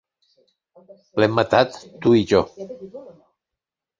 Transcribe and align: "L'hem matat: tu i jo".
"L'hem 1.23 1.35
matat: 1.41 1.77
tu 2.05 2.15
i 2.21 2.25
jo". 2.31 2.43